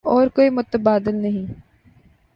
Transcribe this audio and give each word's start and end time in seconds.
اور 0.05 0.27
کوئی 0.27 0.49
متبادل 0.49 1.15
نہیں۔ 1.15 1.53